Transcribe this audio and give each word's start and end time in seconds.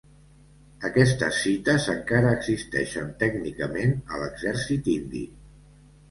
Aquestes 0.87 1.35
cites 1.41 1.83
encara 1.93 2.31
existeixen 2.37 3.11
tècnicament 3.23 3.93
a 4.15 4.23
l'exèrcit 4.23 4.89
indi. 4.95 5.23